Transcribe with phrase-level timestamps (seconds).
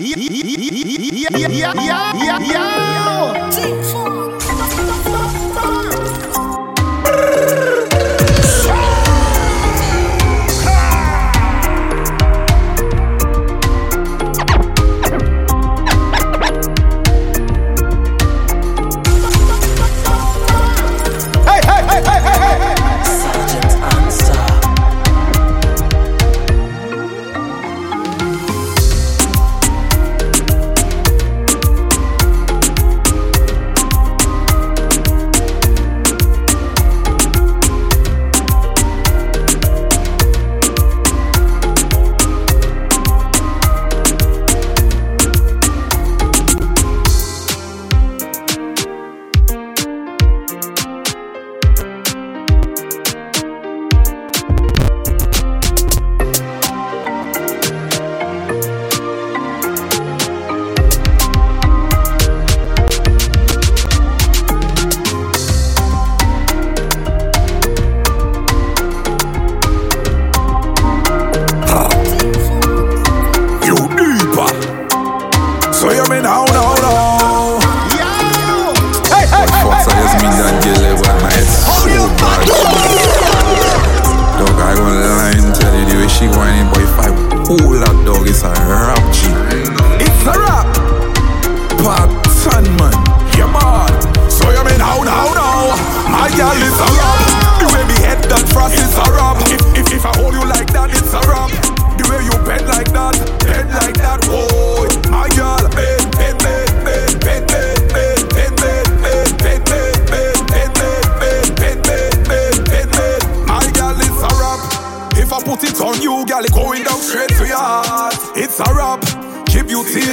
[0.00, 4.35] 你你你呀你呀你呀你呀你呀你呀你呀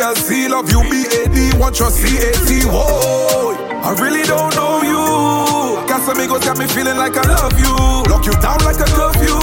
[0.03, 2.67] a Z, love you, B A D, want your C A T.
[2.67, 5.87] Whoa, I really don't know you.
[5.87, 7.73] Casamigos got me feeling like I love you.
[8.11, 9.39] Lock you down like a curfew.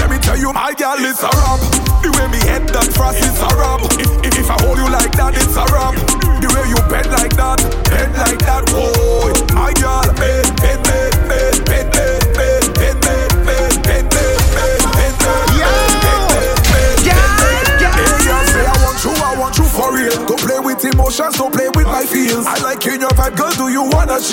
[0.00, 1.60] Let me tell you, my gal is a rap.
[2.00, 3.84] The way me head that frost is a rap.
[4.00, 5.94] If, if, I hold you like that, it's a rap.
[6.40, 7.60] The way you bend like that,
[7.90, 9.06] bend like that, boy.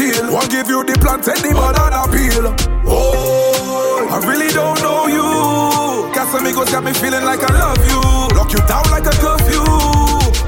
[0.03, 0.34] detail.
[0.34, 2.52] One give you the plant and the banana peel.
[2.86, 6.12] Oh, I really don't know you.
[6.12, 8.02] Casamigos got me feeling like I love you.
[8.36, 9.64] Lock you down like a curfew.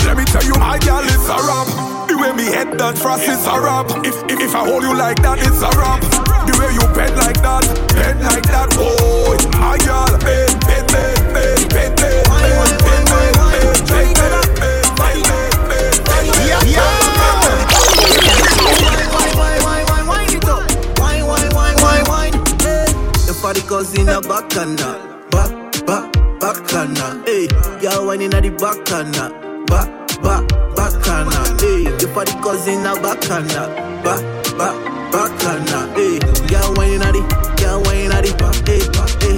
[0.05, 1.67] Let me tell you, my girl, it's a rap.
[2.07, 3.87] The way me head that frost is a rap.
[4.05, 6.01] If, if, if I hold you like that, it's a rap.
[6.45, 10.71] The way you bend like that, bend like that, oh, my girl, bend, eh, bend.
[10.71, 10.74] Eh.
[24.15, 24.95] a bacana.
[25.29, 25.43] ba
[25.85, 27.25] back, bacana.
[27.25, 27.47] Hey,
[27.81, 29.29] y'all whining at the bacana.
[29.67, 29.83] ba
[30.23, 30.39] ba
[30.75, 31.59] bacana.
[31.59, 33.67] Hey, your party causing a bacana.
[34.03, 34.15] ba
[34.57, 34.71] ba
[35.11, 35.79] bacana.
[35.95, 37.21] Hey, y'all whining at the,
[37.61, 38.31] y'all whining at the,
[38.65, 38.83] hey,
[39.27, 39.34] hey.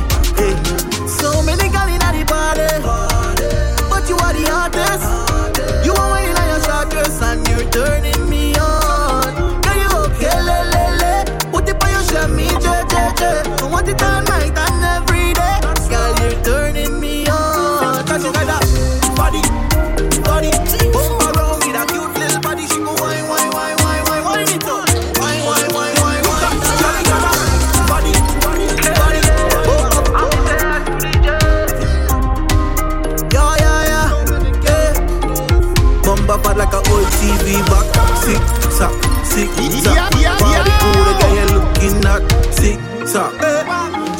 [36.43, 37.85] pad like a old TV back.
[38.23, 38.93] Sick, sack,
[39.25, 39.49] sick,
[39.83, 40.11] sack.
[40.11, 42.21] Body cool, the guy looking at.
[42.53, 43.31] Sick, sack.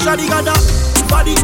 [0.01, 0.61] Shawty got that
[1.09, 1.35] body,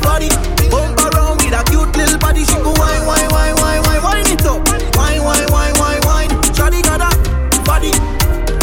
[0.00, 0.28] body.
[0.70, 2.44] Bump around with a cute little body.
[2.44, 4.60] She go wine, wine, wine, wine, wine, wine it up.
[4.96, 6.30] Wine, wine, wine, wine, wine.
[6.56, 7.16] Shawty got that
[7.66, 7.92] body,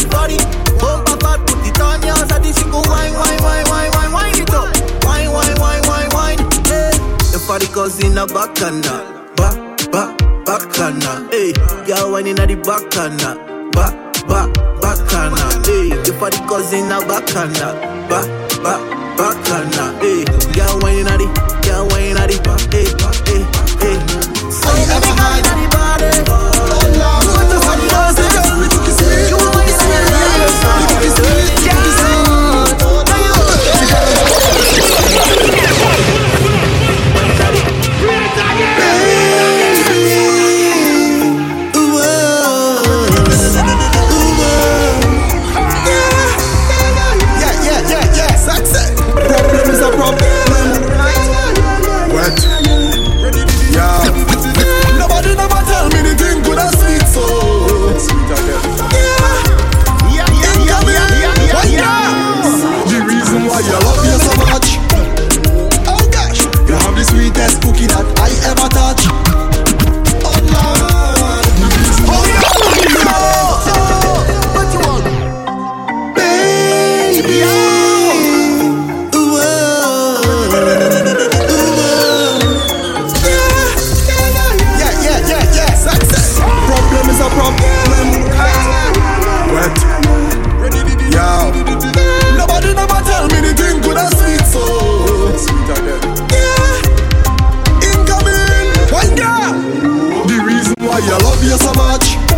[0.10, 0.38] body.
[0.82, 2.50] Bump a fat, put it on your body.
[2.54, 4.74] She go wine, wine, wine, wine, wine, wine it up.
[5.06, 6.40] Wine, wine, wine, wine, wine.
[6.66, 6.90] Hey,
[7.30, 9.06] the party goes in a bacana,
[9.38, 9.54] back,
[9.94, 10.18] back,
[10.50, 11.29] bacana.
[11.50, 13.34] Hey, girl, when in the back corner,
[13.74, 13.98] back,
[14.30, 14.54] back,
[14.86, 15.50] back corner.
[15.66, 17.74] Eh, hey, the party cousin, now back corner,
[18.06, 18.30] back,
[18.62, 18.82] back,
[19.18, 19.90] back corner.
[19.98, 21.09] Eh, hey, girl, when in
[101.42, 102.29] love you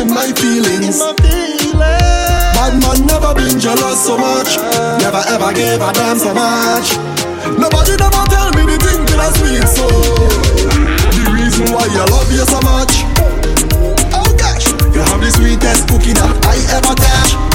[0.00, 1.02] in my feelings.
[2.54, 4.56] Bad man never been jealous so much.
[5.02, 6.94] Never ever gave a damn so much.
[7.58, 9.88] Nobody never tell me the thing that I sweet so.
[11.18, 13.02] The reason why I love you so much.
[14.14, 17.47] Oh gosh, you have the sweetest cookie that I ever touch.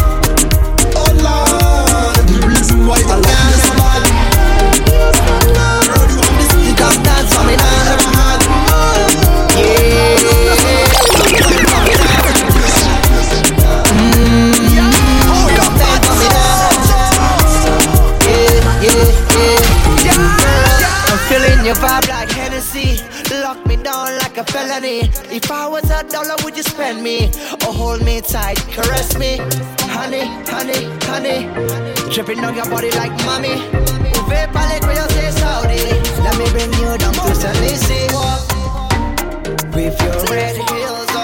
[22.63, 23.03] Hennessy.
[23.41, 25.01] Lock me down like a felony.
[25.31, 27.29] If I was a dollar, would you spend me?
[27.65, 29.37] Or hold me tight, caress me?
[29.91, 31.47] Honey, honey, honey.
[32.13, 33.55] Dripping on your body like mommy.
[34.19, 35.83] Uve palette where you say Saudi.
[36.23, 38.07] Let me bring you down to Tennessee.
[39.73, 41.22] With your red heels on.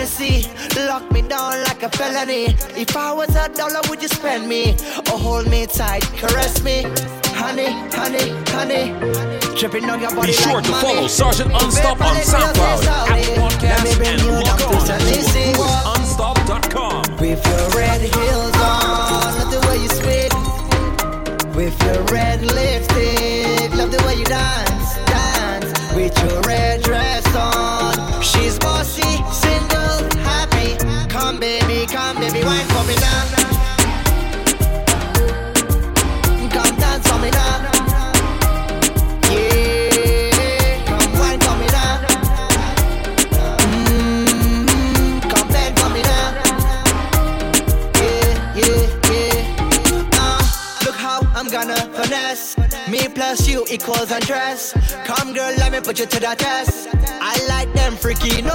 [0.00, 0.48] Hennessy.
[0.86, 2.56] Lock me down like a felony.
[2.74, 4.74] If I was a dollar, would you spend me?
[5.12, 6.84] Or hold me tight, caress me?
[7.36, 8.94] Honey, honey, honey.
[9.58, 10.86] Dripping on your body Be sure like to money.
[10.86, 14.94] follow Sergeant Unstop on SoundCloud, Apple Podcasts, and log on to
[15.92, 17.16] unstop.com.
[17.18, 20.32] With your red heels on, love the way you spit.
[21.54, 25.94] With your red lipstick, love the way you dance, dance.
[25.94, 26.79] With your red
[50.84, 52.56] look how I'm gonna finesse.
[52.88, 54.72] Me plus you equals undress.
[55.04, 56.88] Come, girl, let me put you to the test.
[57.20, 58.54] I like them freaky, no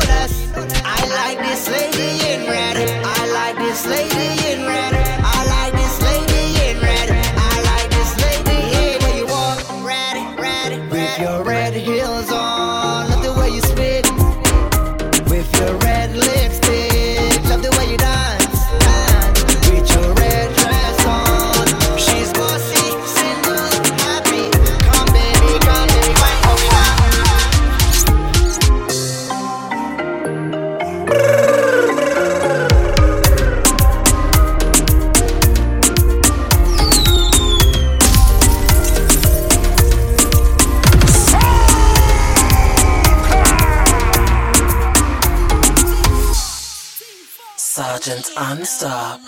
[48.06, 49.20] Sergeant Unstop.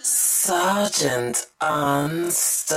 [0.00, 2.76] Sergeant Unstop.